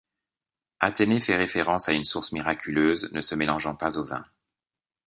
Athénée 0.79 1.19
fait 1.21 1.35
référence 1.35 1.87
à 1.87 1.93
une 1.93 2.05
source 2.05 2.31
miraculeuse 2.31 3.11
ne 3.11 3.21
se 3.21 3.35
mélangeant 3.35 3.75
pas 3.75 3.99
au 3.99 4.03
vin. 4.03 4.25